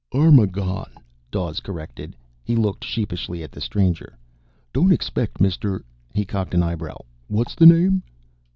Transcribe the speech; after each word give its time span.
"_Arma_gon," 0.13 0.89
Dawes 1.29 1.59
corrected. 1.59 2.15
He 2.43 2.55
looked 2.55 2.83
sheepishly 2.83 3.43
at 3.43 3.51
the 3.51 3.61
stranger. 3.61 4.17
"Don't 4.73 4.91
expect 4.91 5.39
Mister" 5.39 5.85
He 6.15 6.25
cocked 6.25 6.55
an 6.55 6.63
eyebrow. 6.63 6.97
"What's 7.27 7.53
the 7.53 7.67
name?" 7.67 8.01